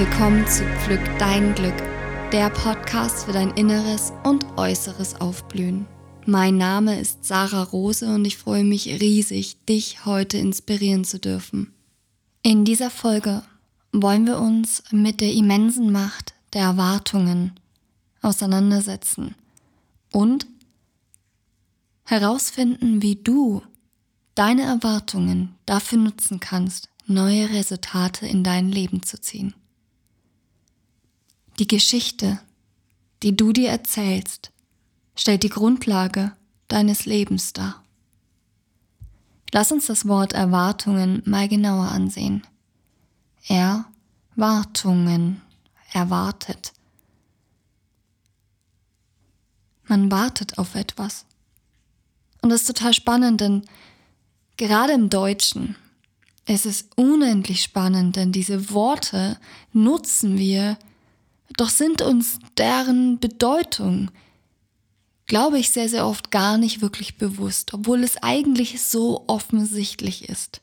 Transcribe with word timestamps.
willkommen 0.00 0.46
zu 0.46 0.64
Pflück 0.78 1.02
dein 1.18 1.54
Glück, 1.54 1.76
der 2.32 2.48
Podcast 2.48 3.26
für 3.26 3.32
dein 3.32 3.50
inneres 3.50 4.14
und 4.24 4.46
äußeres 4.56 5.20
Aufblühen. 5.20 5.86
Mein 6.24 6.56
Name 6.56 6.98
ist 6.98 7.26
Sarah 7.26 7.64
Rose 7.64 8.06
und 8.06 8.24
ich 8.24 8.38
freue 8.38 8.64
mich 8.64 8.86
riesig, 8.86 9.62
dich 9.66 10.06
heute 10.06 10.38
inspirieren 10.38 11.04
zu 11.04 11.18
dürfen. 11.18 11.74
In 12.40 12.64
dieser 12.64 12.88
Folge 12.88 13.42
wollen 13.92 14.24
wir 14.24 14.38
uns 14.38 14.82
mit 14.90 15.20
der 15.20 15.34
immensen 15.34 15.92
Macht 15.92 16.32
der 16.54 16.62
Erwartungen 16.62 17.60
auseinandersetzen 18.22 19.34
und 20.12 20.46
herausfinden, 22.04 23.02
wie 23.02 23.16
du 23.16 23.60
deine 24.34 24.62
Erwartungen 24.62 25.56
dafür 25.66 25.98
nutzen 25.98 26.40
kannst, 26.40 26.88
neue 27.04 27.50
Resultate 27.50 28.26
in 28.26 28.42
dein 28.42 28.72
Leben 28.72 29.02
zu 29.02 29.20
ziehen. 29.20 29.52
Die 31.60 31.68
Geschichte, 31.68 32.40
die 33.22 33.36
du 33.36 33.52
dir 33.52 33.68
erzählst, 33.68 34.50
stellt 35.14 35.42
die 35.42 35.50
Grundlage 35.50 36.32
deines 36.68 37.04
Lebens 37.04 37.52
dar. 37.52 37.84
Lass 39.52 39.70
uns 39.70 39.84
das 39.86 40.08
Wort 40.08 40.32
Erwartungen 40.32 41.22
mal 41.26 41.48
genauer 41.48 41.88
ansehen. 41.88 42.46
Erwartungen, 43.46 45.42
erwartet. 45.92 46.72
Man 49.84 50.10
wartet 50.10 50.56
auf 50.56 50.74
etwas. 50.74 51.26
Und 52.40 52.48
das 52.48 52.62
ist 52.62 52.68
total 52.68 52.94
spannend, 52.94 53.42
denn 53.42 53.66
gerade 54.56 54.94
im 54.94 55.10
Deutschen 55.10 55.76
es 56.46 56.66
ist 56.66 56.88
unendlich 56.96 57.62
spannend, 57.62 58.16
denn 58.16 58.32
diese 58.32 58.70
Worte 58.70 59.38
nutzen 59.72 60.36
wir, 60.38 60.78
doch 61.56 61.68
sind 61.68 62.02
uns 62.02 62.38
deren 62.56 63.18
Bedeutung, 63.18 64.10
glaube 65.26 65.58
ich, 65.58 65.70
sehr, 65.70 65.88
sehr 65.88 66.06
oft 66.06 66.30
gar 66.30 66.58
nicht 66.58 66.80
wirklich 66.80 67.16
bewusst, 67.16 67.74
obwohl 67.74 68.02
es 68.02 68.22
eigentlich 68.22 68.82
so 68.82 69.24
offensichtlich 69.26 70.28
ist. 70.28 70.60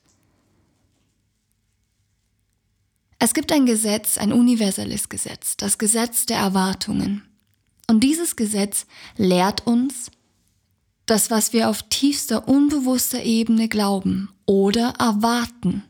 Es 3.18 3.34
gibt 3.34 3.50
ein 3.50 3.66
Gesetz, 3.66 4.16
ein 4.16 4.32
universelles 4.32 5.08
Gesetz, 5.08 5.56
das 5.56 5.78
Gesetz 5.78 6.26
der 6.26 6.38
Erwartungen. 6.38 7.22
Und 7.88 8.00
dieses 8.04 8.36
Gesetz 8.36 8.86
lehrt 9.16 9.66
uns, 9.66 10.10
das, 11.06 11.30
was 11.30 11.52
wir 11.52 11.70
auf 11.70 11.82
tiefster, 11.84 12.46
unbewusster 12.46 13.22
Ebene 13.22 13.68
glauben 13.68 14.28
oder 14.44 14.94
erwarten, 14.98 15.82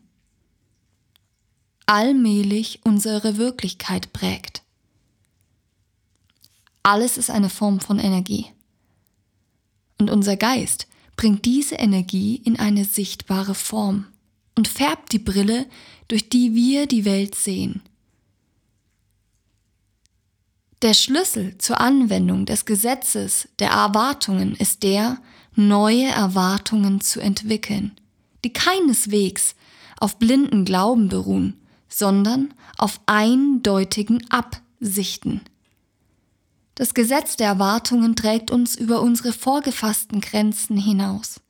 allmählich 1.85 2.79
unsere 2.83 3.37
Wirklichkeit 3.37 4.13
prägt. 4.13 4.63
Alles 6.83 7.17
ist 7.17 7.29
eine 7.29 7.49
Form 7.49 7.79
von 7.79 7.99
Energie. 7.99 8.47
Und 9.97 10.09
unser 10.09 10.37
Geist 10.37 10.87
bringt 11.15 11.45
diese 11.45 11.75
Energie 11.75 12.37
in 12.37 12.57
eine 12.57 12.85
sichtbare 12.85 13.55
Form 13.55 14.05
und 14.55 14.67
färbt 14.67 15.11
die 15.11 15.19
Brille, 15.19 15.65
durch 16.07 16.29
die 16.29 16.55
wir 16.55 16.87
die 16.87 17.05
Welt 17.05 17.35
sehen. 17.35 17.81
Der 20.81 20.93
Schlüssel 20.93 21.57
zur 21.57 21.81
Anwendung 21.81 22.45
des 22.45 22.65
Gesetzes 22.65 23.49
der 23.59 23.71
Erwartungen 23.71 24.55
ist 24.55 24.83
der, 24.83 25.21
neue 25.55 26.05
Erwartungen 26.05 27.01
zu 27.01 27.19
entwickeln, 27.19 27.91
die 28.45 28.53
keineswegs 28.53 29.55
auf 29.99 30.17
blinden 30.17 30.63
Glauben 30.63 31.09
beruhen, 31.09 31.59
sondern 31.89 32.53
auf 32.77 33.01
eindeutigen 33.05 34.25
Absichten. 34.29 35.41
Das 36.79 36.93
Gesetz 36.93 37.35
der 37.35 37.47
Erwartungen 37.47 38.15
trägt 38.15 38.51
uns 38.51 38.77
über 38.77 39.01
unsere 39.01 39.33
vorgefassten 39.33 40.21
Grenzen 40.21 40.77
hinaus, 40.77 41.41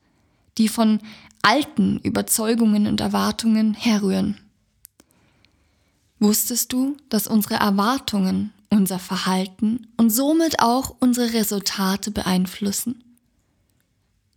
die 0.58 0.66
von 0.66 0.98
alten 1.40 2.00
Überzeugungen 2.00 2.88
und 2.88 3.00
Erwartungen 3.00 3.74
herrühren. 3.74 4.38
Wusstest 6.18 6.72
du, 6.72 6.96
dass 7.10 7.28
unsere 7.28 7.54
Erwartungen 7.54 8.52
unser 8.70 8.98
Verhalten 8.98 9.86
und 9.96 10.10
somit 10.10 10.58
auch 10.58 10.96
unsere 10.98 11.32
Resultate 11.32 12.10
beeinflussen? 12.10 13.04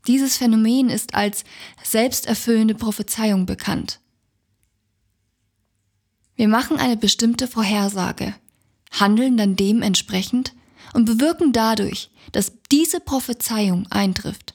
Dieses 0.06 0.38
Phänomen 0.38 0.92
ist 0.92 1.16
als 1.16 1.44
selbsterfüllende 1.82 2.76
Prophezeiung 2.76 3.48
bekannt. 3.48 4.00
Wir 6.36 6.48
machen 6.48 6.78
eine 6.78 6.98
bestimmte 6.98 7.48
Vorhersage, 7.48 8.36
handeln 8.92 9.38
dann 9.38 9.56
dementsprechend 9.56 10.54
und 10.94 11.06
bewirken 11.06 11.52
dadurch, 11.54 12.10
dass 12.32 12.54
diese 12.72 13.00
Prophezeiung 13.00 13.88
eintrifft. 13.90 14.54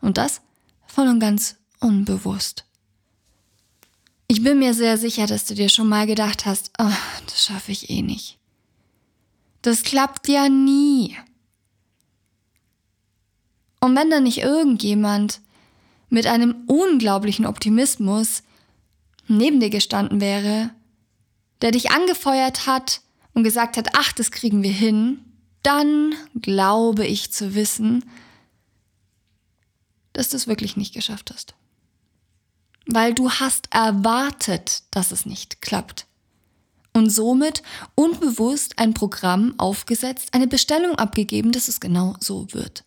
Und 0.00 0.18
das 0.18 0.40
voll 0.86 1.08
und 1.08 1.20
ganz 1.20 1.56
unbewusst. 1.80 2.64
Ich 4.26 4.42
bin 4.42 4.58
mir 4.58 4.74
sehr 4.74 4.98
sicher, 4.98 5.26
dass 5.26 5.46
du 5.46 5.54
dir 5.54 5.68
schon 5.68 5.88
mal 5.88 6.06
gedacht 6.06 6.44
hast, 6.44 6.70
oh, 6.78 6.90
das 7.26 7.44
schaffe 7.44 7.72
ich 7.72 7.88
eh 7.88 8.02
nicht. 8.02 8.38
Das 9.62 9.82
klappt 9.82 10.28
ja 10.28 10.48
nie. 10.48 11.16
Und 13.80 13.96
wenn 13.96 14.10
da 14.10 14.20
nicht 14.20 14.38
irgendjemand 14.38 15.40
mit 16.10 16.26
einem 16.26 16.64
unglaublichen 16.66 17.46
Optimismus 17.46 18.42
neben 19.28 19.60
dir 19.60 19.70
gestanden 19.70 20.20
wäre, 20.20 20.70
der 21.62 21.70
dich 21.70 21.90
angefeuert 21.90 22.66
hat 22.66 23.00
und 23.34 23.44
gesagt 23.44 23.76
hat, 23.76 23.90
ach, 23.94 24.12
das 24.12 24.30
kriegen 24.30 24.62
wir 24.62 24.72
hin, 24.72 25.20
dann 25.68 26.14
glaube 26.34 27.06
ich 27.06 27.30
zu 27.30 27.54
wissen, 27.54 28.02
dass 30.14 30.30
du 30.30 30.36
es 30.36 30.46
wirklich 30.46 30.78
nicht 30.78 30.94
geschafft 30.94 31.30
hast. 31.30 31.54
Weil 32.86 33.12
du 33.12 33.30
hast 33.30 33.68
erwartet, 33.70 34.82
dass 34.90 35.12
es 35.12 35.26
nicht 35.26 35.60
klappt 35.60 36.06
und 36.94 37.10
somit 37.10 37.62
unbewusst 37.94 38.78
ein 38.78 38.94
Programm 38.94 39.54
aufgesetzt, 39.58 40.30
eine 40.32 40.46
Bestellung 40.46 40.94
abgegeben, 40.94 41.52
dass 41.52 41.68
es 41.68 41.80
genau 41.80 42.16
so 42.18 42.46
wird. 42.54 42.84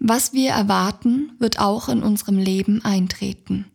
Was 0.00 0.32
wir 0.32 0.50
erwarten, 0.50 1.30
wird 1.38 1.60
auch 1.60 1.88
in 1.88 2.02
unserem 2.02 2.38
Leben 2.38 2.84
eintreten, 2.84 3.70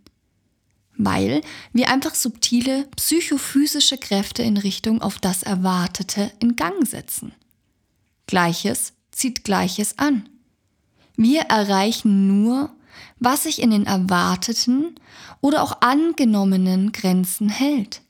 weil 1.05 1.41
wir 1.71 1.89
einfach 1.89 2.15
subtile 2.15 2.87
psychophysische 2.95 3.97
Kräfte 3.97 4.43
in 4.43 4.57
Richtung 4.57 5.01
auf 5.01 5.19
das 5.19 5.43
Erwartete 5.43 6.31
in 6.39 6.55
Gang 6.55 6.87
setzen. 6.87 7.33
Gleiches 8.27 8.93
zieht 9.11 9.43
Gleiches 9.43 9.97
an. 9.99 10.27
Wir 11.15 11.41
erreichen 11.41 12.27
nur, 12.27 12.71
was 13.19 13.43
sich 13.43 13.61
in 13.61 13.71
den 13.71 13.85
erwarteten 13.85 14.95
oder 15.41 15.63
auch 15.63 15.81
angenommenen 15.81 16.91
Grenzen 16.91 17.49
hält. 17.49 18.01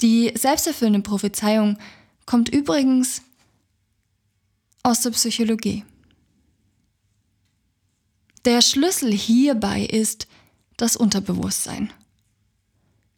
Die 0.00 0.32
selbsterfüllende 0.36 1.00
Prophezeiung 1.00 1.78
kommt 2.26 2.48
übrigens 2.50 3.22
aus 4.82 5.00
der 5.00 5.10
Psychologie. 5.10 5.84
Der 8.46 8.60
Schlüssel 8.60 9.12
hierbei 9.12 9.82
ist 9.82 10.28
das 10.76 10.94
Unterbewusstsein, 10.96 11.92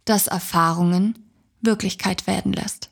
das 0.07 0.27
Erfahrungen 0.27 1.19
Wirklichkeit 1.61 2.27
werden 2.27 2.55
lässt. 2.55 2.89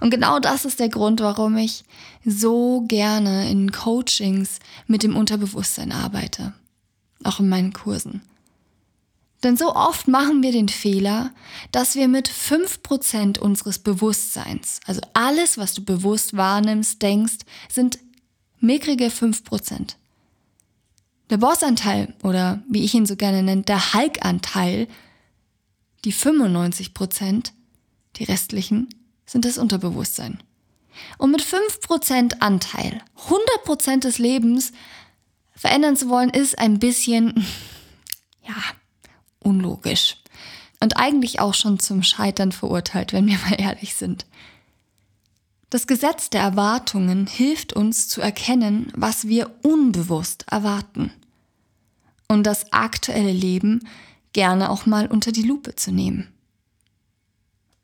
Und 0.00 0.08
genau 0.08 0.38
das 0.40 0.64
ist 0.64 0.80
der 0.80 0.88
Grund, 0.88 1.20
warum 1.20 1.58
ich 1.58 1.84
so 2.24 2.86
gerne 2.88 3.50
in 3.50 3.70
Coachings 3.70 4.60
mit 4.86 5.02
dem 5.02 5.14
Unterbewusstsein 5.14 5.92
arbeite, 5.92 6.54
auch 7.22 7.38
in 7.38 7.50
meinen 7.50 7.74
Kursen. 7.74 8.22
Denn 9.42 9.58
so 9.58 9.74
oft 9.74 10.08
machen 10.08 10.42
wir 10.42 10.52
den 10.52 10.70
Fehler, 10.70 11.34
dass 11.70 11.96
wir 11.96 12.08
mit 12.08 12.30
5% 12.30 13.38
unseres 13.38 13.78
Bewusstseins, 13.78 14.80
also 14.86 15.02
alles, 15.12 15.58
was 15.58 15.74
du 15.74 15.84
bewusst 15.84 16.34
wahrnimmst, 16.34 17.02
denkst, 17.02 17.40
sind 17.68 17.98
mickrige 18.58 19.08
5%. 19.08 19.96
Der 21.30 21.38
Bossanteil 21.38 22.14
oder 22.22 22.62
wie 22.68 22.84
ich 22.84 22.94
ihn 22.94 23.06
so 23.06 23.16
gerne 23.16 23.42
nenne, 23.42 23.62
der 23.62 23.94
Hulk-Anteil, 23.94 24.86
die 26.04 26.12
95%, 26.12 27.50
die 28.16 28.24
restlichen, 28.24 28.88
sind 29.24 29.44
das 29.44 29.58
Unterbewusstsein. 29.58 30.42
Und 31.18 31.32
mit 31.32 31.42
5% 31.42 32.40
Anteil 32.40 33.02
100% 33.66 34.00
des 34.00 34.18
Lebens 34.18 34.72
verändern 35.54 35.96
zu 35.96 36.08
wollen, 36.08 36.30
ist 36.30 36.58
ein 36.58 36.78
bisschen, 36.78 37.44
ja, 38.46 38.54
unlogisch. 39.40 40.16
Und 40.80 40.96
eigentlich 40.96 41.40
auch 41.40 41.54
schon 41.54 41.78
zum 41.78 42.02
Scheitern 42.02 42.52
verurteilt, 42.52 43.12
wenn 43.12 43.26
wir 43.26 43.38
mal 43.38 43.60
ehrlich 43.60 43.94
sind. 43.94 44.26
Das 45.76 45.86
Gesetz 45.86 46.30
der 46.30 46.40
Erwartungen 46.40 47.26
hilft 47.26 47.74
uns 47.74 48.08
zu 48.08 48.22
erkennen, 48.22 48.90
was 48.96 49.28
wir 49.28 49.50
unbewusst 49.62 50.46
erwarten. 50.50 51.12
Und 52.28 52.44
das 52.44 52.72
aktuelle 52.72 53.30
Leben 53.30 53.86
gerne 54.32 54.70
auch 54.70 54.86
mal 54.86 55.06
unter 55.06 55.32
die 55.32 55.42
Lupe 55.42 55.76
zu 55.76 55.92
nehmen. 55.92 56.28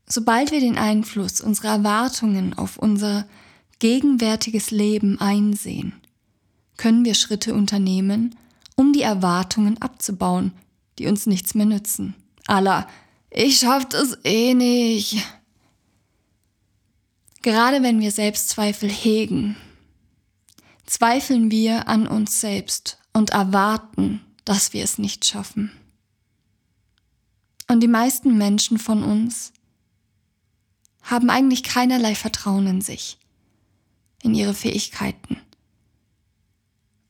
Sobald 0.06 0.52
wir 0.52 0.60
den 0.60 0.78
Einfluss 0.78 1.42
unserer 1.42 1.72
Erwartungen 1.72 2.54
auf 2.54 2.78
unser 2.78 3.26
gegenwärtiges 3.78 4.70
Leben 4.70 5.20
einsehen, 5.20 5.92
können 6.78 7.04
wir 7.04 7.12
Schritte 7.12 7.52
unternehmen, 7.52 8.34
um 8.74 8.94
die 8.94 9.02
Erwartungen 9.02 9.76
abzubauen, 9.82 10.52
die 10.98 11.08
uns 11.08 11.26
nichts 11.26 11.54
mehr 11.54 11.66
nützen. 11.66 12.14
Allah, 12.46 12.88
ich 13.28 13.58
schaff 13.58 13.86
das 13.86 14.16
eh 14.24 14.54
nicht. 14.54 15.22
Gerade 17.42 17.82
wenn 17.82 18.00
wir 18.00 18.12
Selbstzweifel 18.12 18.88
hegen, 18.88 19.56
zweifeln 20.86 21.50
wir 21.50 21.88
an 21.88 22.06
uns 22.06 22.40
selbst 22.40 22.98
und 23.12 23.30
erwarten, 23.30 24.20
dass 24.44 24.72
wir 24.72 24.84
es 24.84 24.98
nicht 24.98 25.24
schaffen. 25.24 25.72
Und 27.68 27.80
die 27.80 27.88
meisten 27.88 28.38
Menschen 28.38 28.78
von 28.78 29.02
uns 29.02 29.52
haben 31.02 31.30
eigentlich 31.30 31.64
keinerlei 31.64 32.14
Vertrauen 32.14 32.66
in 32.66 32.80
sich, 32.80 33.18
in 34.22 34.34
ihre 34.34 34.54
Fähigkeiten. 34.54 35.38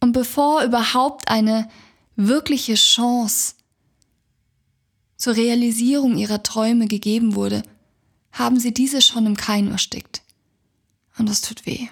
Und 0.00 0.12
bevor 0.12 0.62
überhaupt 0.62 1.28
eine 1.28 1.68
wirkliche 2.16 2.74
Chance 2.74 3.54
zur 5.16 5.36
Realisierung 5.36 6.16
ihrer 6.16 6.42
Träume 6.42 6.86
gegeben 6.86 7.34
wurde, 7.34 7.62
haben 8.32 8.58
sie 8.58 8.72
diese 8.72 9.02
schon 9.02 9.26
im 9.26 9.36
Keim 9.36 9.70
erstickt. 9.70 10.21
Und 11.18 11.28
das 11.28 11.40
tut 11.40 11.66
weh. 11.66 11.88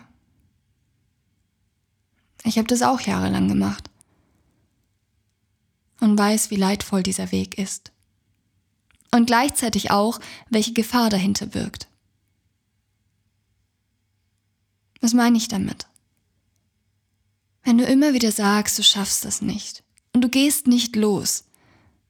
Ich 2.45 2.57
habe 2.57 2.69
das 2.69 2.83
auch 2.83 3.01
jahrelang 3.01 3.49
gemacht 3.49 3.91
und 6.01 6.19
weiß, 6.19 6.51
wie 6.51 6.57
leidvoll 6.57 7.03
dieser 7.03 7.31
Weg 7.33 7.59
ist. 7.59 7.93
Und 9.11 9.27
gleichzeitig 9.27 9.91
auch, 9.91 10.21
welche 10.49 10.73
Gefahr 10.73 11.11
dahinter 11.11 11.53
wirkt. 11.55 11.89
Was 15.01 15.13
meine 15.15 15.37
ich 15.37 15.49
damit? 15.49 15.87
Wenn 17.63 17.79
du 17.79 17.85
immer 17.85 18.15
wieder 18.15 18.33
sagst, 18.33 18.79
du 18.79 18.83
schaffst 18.83 19.25
das 19.25 19.43
nicht 19.43 19.83
und 20.15 20.23
du 20.23 20.29
gehst 20.29 20.67
nicht 20.67 20.97
los. 20.97 21.45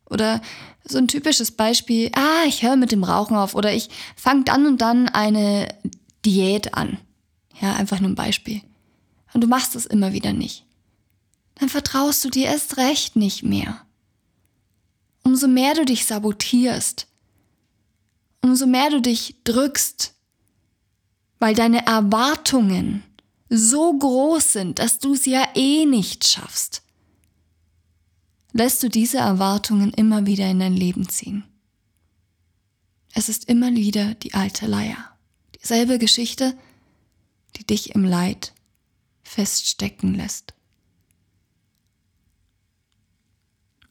Oder 0.05 0.41
so 0.85 0.99
ein 0.99 1.09
typisches 1.09 1.53
Beispiel, 1.53 2.11
ah, 2.15 2.45
ich 2.47 2.62
höre 2.62 2.77
mit 2.77 2.93
dem 2.93 3.05
Rauchen 3.05 3.37
auf 3.37 3.55
oder 3.55 3.73
ich 3.73 3.89
fange 4.17 4.45
dann 4.45 4.67
und 4.67 4.81
dann 4.81 5.09
eine 5.09 5.69
Diät 6.25 6.75
an. 6.75 6.99
Ja, 7.61 7.75
einfach 7.75 8.00
nur 8.00 8.11
ein 8.11 8.14
Beispiel. 8.14 8.62
Und 9.32 9.43
du 9.43 9.46
machst 9.46 9.76
es 9.76 9.87
immer 9.87 10.12
wieder 10.12 10.32
nicht. 10.32 10.64
Dann 11.56 11.69
vertraust 11.69 12.25
du 12.25 12.31
dir 12.31 12.46
erst 12.46 12.78
recht 12.78 13.17
nicht 13.17 13.43
mehr. 13.43 13.84
Umso 15.22 15.46
mehr 15.46 15.75
du 15.75 15.84
dich 15.84 16.06
sabotierst, 16.06 17.06
umso 18.40 18.67
mehr 18.67 18.90
du 18.90 19.02
dich 19.02 19.37
drückst, 19.44 20.14
weil 21.38 21.55
deine 21.55 21.87
Erwartungen 21.87 23.02
so 23.50 23.93
groß 23.93 24.52
sind, 24.52 24.78
dass 24.78 24.99
du 24.99 25.14
es 25.14 25.26
ja 25.26 25.46
eh 25.55 25.84
nicht 25.84 26.26
schaffst, 26.26 26.82
lässt 28.52 28.82
du 28.82 28.88
diese 28.88 29.19
Erwartungen 29.19 29.93
immer 29.93 30.26
wieder 30.26 30.49
in 30.50 30.61
dein 30.61 30.75
Leben 30.75 31.08
ziehen. 31.08 31.44
Es 33.12 33.28
ist 33.28 33.46
immer 33.46 33.75
wieder 33.75 34.14
die 34.14 34.34
alte 34.34 34.66
Leier. 34.66 35.10
Dieselbe 35.62 35.99
Geschichte, 35.99 36.57
die 37.57 37.65
dich 37.65 37.95
im 37.95 38.05
Leid 38.05 38.53
feststecken 39.23 40.15
lässt. 40.15 40.55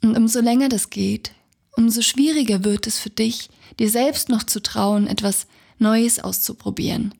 Und 0.01 0.17
umso 0.17 0.39
länger 0.39 0.69
das 0.69 0.89
geht, 0.89 1.33
umso 1.75 2.01
schwieriger 2.01 2.63
wird 2.63 2.87
es 2.87 2.97
für 2.97 3.09
dich, 3.09 3.49
dir 3.79 3.89
selbst 3.89 4.29
noch 4.29 4.43
zu 4.43 4.61
trauen, 4.61 5.07
etwas 5.07 5.47
Neues 5.77 6.19
auszuprobieren, 6.19 7.13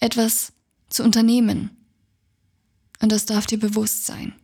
etwas 0.00 0.52
zu 0.88 1.02
unternehmen. 1.02 1.70
Und 3.00 3.12
das 3.12 3.26
darf 3.26 3.46
dir 3.46 3.58
bewusst 3.58 4.06
sein. 4.06 4.34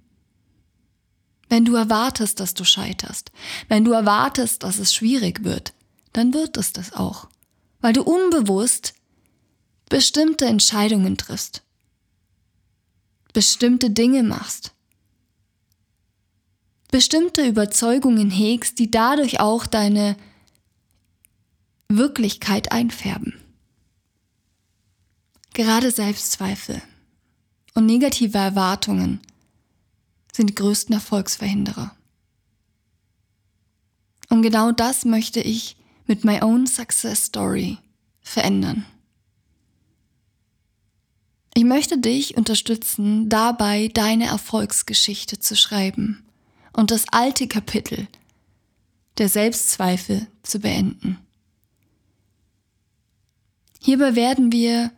Wenn 1.49 1.65
du 1.65 1.75
erwartest, 1.75 2.41
dass 2.41 2.55
du 2.55 2.65
scheiterst, 2.65 3.32
wenn 3.69 3.85
du 3.85 3.93
erwartest, 3.93 4.62
dass 4.62 4.79
es 4.79 4.94
schwierig 4.94 5.43
wird, 5.44 5.73
dann 6.12 6.32
wird 6.35 6.56
es 6.56 6.73
das 6.73 6.93
auch, 6.93 7.29
weil 7.81 7.93
du 7.93 8.03
unbewusst 8.03 8.94
bestimmte 9.90 10.46
Entscheidungen 10.46 11.19
triffst, 11.19 11.62
bestimmte 13.34 13.90
Dinge 13.90 14.22
machst, 14.22 14.72
bestimmte 16.90 17.46
Überzeugungen 17.46 18.31
hegst, 18.31 18.78
die 18.78 18.90
dadurch 18.90 19.40
auch 19.40 19.66
deine 19.66 20.16
Wirklichkeit 21.88 22.72
einfärben. 22.72 23.34
Gerade 25.52 25.90
Selbstzweifel 25.90 26.81
und 27.75 27.84
negative 27.84 28.38
Erwartungen 28.38 29.20
sind 30.32 30.50
die 30.50 30.54
größten 30.54 30.94
Erfolgsverhinderer. 30.94 31.96
Und 34.28 34.43
genau 34.43 34.70
das 34.70 35.04
möchte 35.04 35.40
ich 35.40 35.76
mit 36.06 36.25
My 36.25 36.40
Own 36.43 36.69
Success 36.69 37.25
Story 37.25 37.78
verändern. 38.22 38.86
Ich 41.55 41.64
möchte 41.64 41.99
dich 41.99 42.37
unterstützen, 42.37 43.29
dabei 43.29 43.88
deine 43.88 44.26
Erfolgsgeschichte 44.26 45.41
zu 45.41 45.56
schreiben 45.56 46.25
und 46.73 46.91
das 46.91 47.05
alte 47.11 47.49
Kapitel 47.49 48.06
der 49.19 49.29
Selbstzweifel 49.29 50.26
zu 50.43 50.61
beenden. 50.61 51.19
Hierbei 53.81 54.14
werden 54.14 54.52
wir 54.52 54.93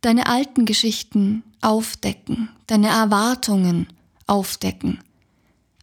deine 0.00 0.26
alten 0.26 0.66
Geschichten 0.66 1.42
aufdecken, 1.60 2.48
deine 2.66 2.88
Erwartungen 2.88 3.88
aufdecken. 4.26 5.00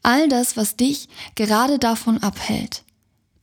All 0.02 0.30
das, 0.30 0.56
was 0.56 0.76
dich 0.76 1.10
gerade 1.36 1.80
davon 1.80 2.20
abhält, 2.20 2.84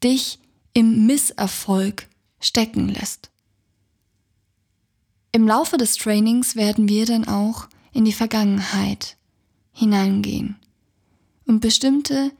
dich 0.03 0.38
im 0.73 1.06
Misserfolg 1.06 2.09
stecken 2.41 2.88
lässt. 2.88 3.30
Im 5.32 5.46
Laufe 5.46 5.76
des 5.76 5.96
Trainings 5.96 6.56
werden 6.56 6.88
wir 6.88 7.06
dann 7.06 7.26
auch 7.26 7.68
in 7.92 8.04
die 8.04 8.12
Vergangenheit 8.12 9.16
hineingehen 9.72 10.56
und 11.46 11.60
bestimmte 11.60 12.32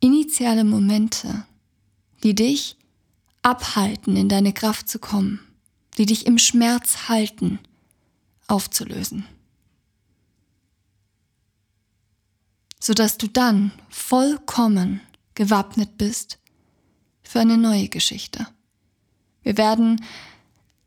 initiale 0.00 0.64
Momente, 0.64 1.46
die 2.22 2.34
dich 2.34 2.76
abhalten, 3.42 4.16
in 4.16 4.28
deine 4.28 4.52
Kraft 4.52 4.88
zu 4.88 4.98
kommen, 4.98 5.40
die 5.98 6.06
dich 6.06 6.26
im 6.26 6.38
Schmerz 6.38 7.08
halten, 7.08 7.58
aufzulösen. 8.48 9.26
Sodass 12.80 13.16
du 13.16 13.28
dann 13.28 13.72
vollkommen 13.88 15.00
gewappnet 15.34 15.96
bist 15.96 16.38
für 17.22 17.40
eine 17.40 17.56
neue 17.56 17.88
Geschichte. 17.88 18.46
Wir 19.42 19.56
werden 19.56 20.04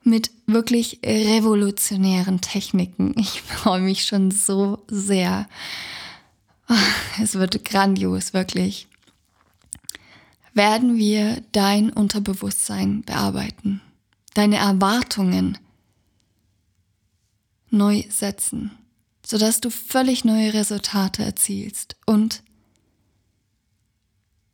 mit 0.06 0.32
wirklich 0.46 1.00
revolutionären 1.04 2.40
Techniken, 2.40 3.16
ich 3.18 3.42
freue 3.42 3.82
mich 3.82 4.06
schon 4.06 4.32
so 4.32 4.86
sehr, 4.88 5.50
es 7.22 7.34
wird 7.34 7.66
grandios, 7.66 8.34
wirklich, 8.34 8.88
werden 10.54 10.96
wir 10.96 11.44
dein 11.52 11.90
Unterbewusstsein 11.90 13.02
bearbeiten, 13.02 13.82
deine 14.36 14.58
Erwartungen 14.58 15.58
neu 17.72 18.04
setzen, 18.10 18.72
sodass 19.26 19.60
du 19.60 19.72
völlig 19.72 20.24
neue 20.24 20.54
Resultate 20.54 21.24
erzielst 21.24 21.98
und 22.06 22.44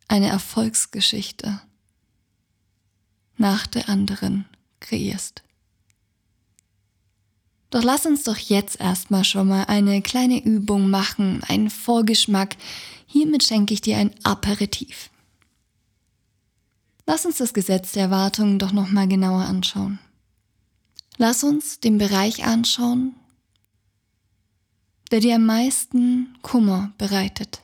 eine 0.08 0.28
Erfolgsgeschichte 0.28 1.60
nach 3.36 3.66
der 3.66 3.90
anderen 3.90 4.46
kreierst. 4.82 5.42
Doch 7.72 7.82
lass 7.82 8.04
uns 8.04 8.24
doch 8.24 8.36
jetzt 8.36 8.78
erstmal 8.80 9.24
schon 9.24 9.48
mal 9.48 9.64
eine 9.64 10.02
kleine 10.02 10.44
Übung 10.44 10.90
machen, 10.90 11.42
einen 11.48 11.70
Vorgeschmack. 11.70 12.56
Hiermit 13.06 13.44
schenke 13.44 13.72
ich 13.72 13.80
dir 13.80 13.96
ein 13.96 14.14
Aperitif. 14.24 15.08
Lass 17.06 17.24
uns 17.24 17.38
das 17.38 17.54
Gesetz 17.54 17.92
der 17.92 18.04
Erwartungen 18.04 18.58
doch 18.58 18.72
noch 18.72 18.90
mal 18.90 19.08
genauer 19.08 19.44
anschauen. 19.44 19.98
Lass 21.16 21.44
uns 21.44 21.80
den 21.80 21.96
Bereich 21.96 22.44
anschauen, 22.44 23.14
der 25.10 25.20
dir 25.20 25.36
am 25.36 25.46
meisten 25.46 26.36
Kummer 26.42 26.92
bereitet. 26.98 27.62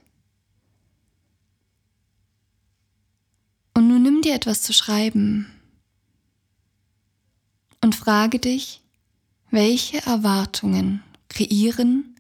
Und 3.75 3.89
nun 3.89 4.03
nimm 4.03 4.23
dir 4.23 4.35
etwas 4.35 4.63
zu 4.63 4.73
schreiben 4.73 5.58
und 7.81 7.95
frage 7.95 8.39
dich, 8.39 8.81
welche 9.51 10.05
Erwartungen 10.05 11.03
kreieren 11.29 12.15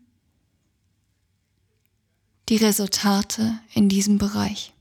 die 2.48 2.56
Resultate 2.56 3.60
in 3.74 3.88
diesem 3.88 4.18
Bereich. 4.18 4.72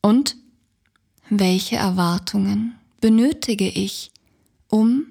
Und 0.00 0.36
welche 1.28 1.76
Erwartungen 1.76 2.78
benötige 3.00 3.68
ich, 3.68 4.12
um 4.68 5.06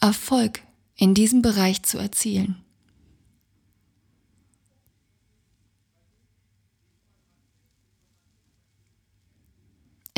Erfolg 0.00 0.60
in 0.96 1.14
diesem 1.14 1.40
Bereich 1.40 1.82
zu 1.82 1.96
erzielen? 1.96 2.63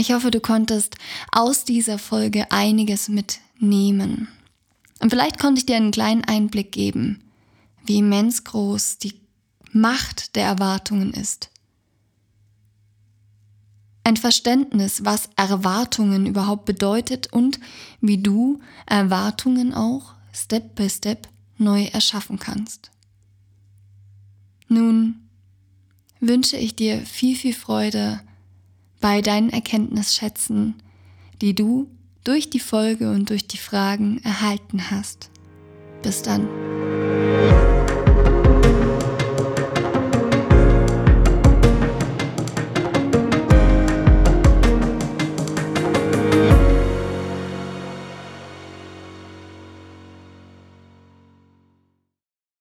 Ich 0.06 0.12
hoffe, 0.12 0.30
du 0.30 0.38
konntest 0.38 0.94
aus 1.32 1.64
dieser 1.64 1.98
Folge 1.98 2.52
einiges 2.52 3.08
mitnehmen. 3.08 4.28
Und 5.00 5.10
vielleicht 5.10 5.40
konnte 5.40 5.58
ich 5.58 5.66
dir 5.66 5.75
einen 5.75 5.90
kleinen 5.90 6.22
Einblick 6.22 6.70
geben, 6.70 7.25
wie 7.84 7.98
immens 7.98 8.44
groß 8.44 8.98
die 8.98 9.14
Macht 9.72 10.36
der 10.36 10.44
Erwartungen 10.44 11.12
ist. 11.12 11.50
Ein 14.04 14.16
Verständnis, 14.16 15.04
was 15.04 15.28
Erwartungen 15.34 16.26
überhaupt 16.26 16.66
bedeutet 16.66 17.32
und 17.32 17.58
wie 18.00 18.18
du 18.18 18.60
Erwartungen 18.86 19.75
auch 19.75 20.14
Step 20.32 20.76
by 20.76 20.88
Step 20.88 21.26
neu 21.58 21.86
erschaffen 21.86 22.38
kannst. 22.38 22.92
Nun 24.68 25.16
wünsche 26.20 26.58
ich 26.58 26.76
dir 26.76 27.00
viel, 27.04 27.34
viel 27.34 27.54
Freude 27.54 28.20
bei 29.00 29.20
deinen 29.22 29.50
Erkenntnisschätzen, 29.50 30.74
die 31.40 31.54
du 31.54 31.88
durch 32.24 32.50
die 32.50 32.60
Folge 32.60 33.10
und 33.10 33.30
durch 33.30 33.46
die 33.46 33.58
Fragen 33.58 34.20
erhalten 34.24 34.90
hast. 34.90 35.30
Bis 36.02 36.22
dann. 36.22 36.48